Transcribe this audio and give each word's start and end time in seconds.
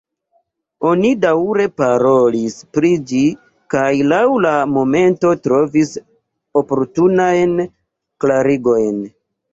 Oni 0.91 1.09
daŭre 1.25 1.65
parolis 1.81 2.55
pri 2.77 2.91
ĝi 3.11 3.21
kaj 3.75 3.91
laŭ 4.13 4.23
la 4.47 4.55
momento 4.79 5.35
trovis 5.45 5.93
oportunajn 6.63 7.57
klarigojn. 8.25 9.03